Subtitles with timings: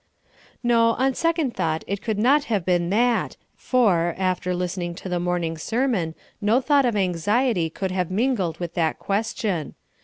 [0.63, 5.19] No, on second thought it could not have been that; for, after listening to the
[5.19, 9.75] morning sermon no thought of anxiety could have mingled with that question.